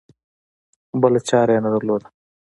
بله 1.01 1.19
چاره 1.29 1.53
یې 1.55 1.59
نه 1.65 1.69
درلوده. 1.73 2.07